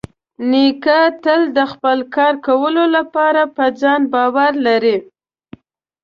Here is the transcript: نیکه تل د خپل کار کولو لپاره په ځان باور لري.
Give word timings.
نیکه 0.49 0.99
تل 1.23 1.41
د 1.57 1.59
خپل 1.71 1.97
کار 2.15 2.33
کولو 2.47 2.83
لپاره 2.95 3.41
په 3.55 3.65
ځان 3.81 4.01
باور 4.13 4.51
لري. 4.67 4.97